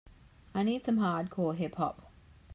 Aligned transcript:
I 0.55 0.63
need 0.63 0.83
some 0.83 0.97
Hardcore 0.97 1.55
Hip 1.55 1.75
Hop 1.75 2.11